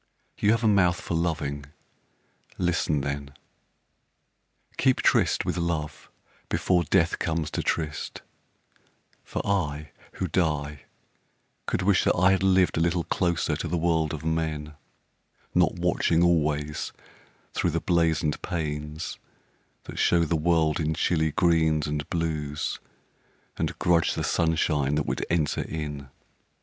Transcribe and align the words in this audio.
You 0.39 0.49
have 0.49 0.63
a 0.63 0.67
mouth 0.67 0.99
for 0.99 1.13
loving 1.13 1.67
listen 2.57 3.01
then: 3.01 3.35
Keep 4.77 5.03
tryst 5.03 5.45
with 5.45 5.57
Love 5.57 6.09
before 6.49 6.83
Death 6.85 7.19
comes 7.19 7.51
to 7.51 7.61
tryst; 7.61 8.23
For 9.23 9.45
I, 9.45 9.91
who 10.13 10.27
die, 10.27 10.85
could 11.67 11.83
wish 11.83 12.03
that 12.05 12.15
I 12.15 12.31
had 12.31 12.41
lived 12.41 12.77
A 12.77 12.79
little 12.79 13.03
closer 13.03 13.55
to 13.57 13.67
the 13.67 13.77
world 13.77 14.11
of 14.11 14.25
men, 14.25 14.73
Not 15.53 15.75
watching 15.75 16.23
always 16.23 16.91
thro' 17.53 17.69
the 17.69 17.79
blazoned 17.79 18.41
panes 18.41 19.19
That 19.83 19.99
show 19.99 20.25
the 20.25 20.35
world 20.35 20.79
in 20.79 20.95
chilly 20.95 21.29
greens 21.29 21.85
and 21.85 22.09
blues 22.09 22.79
And 23.55 23.77
grudge 23.77 24.15
the 24.15 24.23
sunshine 24.23 24.95
that 24.95 25.05
would 25.05 25.23
enter 25.29 25.61
in. 25.61 26.09